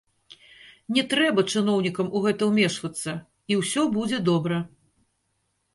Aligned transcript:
Не 0.95 1.03
трэба 1.11 1.43
чыноўнікам 1.53 2.07
у 2.15 2.23
гэта 2.25 2.49
ўмешвацца, 2.53 3.11
і 3.53 3.61
ўсё 3.61 3.81
будзе 3.99 4.17
добра. 4.33 4.57